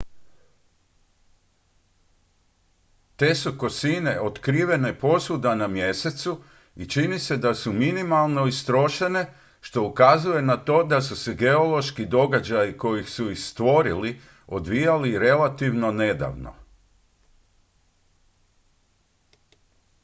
[3.15, 6.33] te su kosine otkrivene posvuda na mjesecu
[6.75, 9.25] i čini se da su minimalno istrošene
[9.61, 15.91] što ukazuje na to da su se geološki događaji koji su ih stvorili odvijali relativno
[15.91, 16.53] nedavno